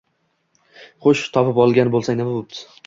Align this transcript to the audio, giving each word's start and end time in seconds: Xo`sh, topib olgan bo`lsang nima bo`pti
Xo`sh, 1.07 1.21
topib 1.37 1.61
olgan 1.67 1.97
bo`lsang 1.99 2.21
nima 2.23 2.37
bo`pti 2.43 2.69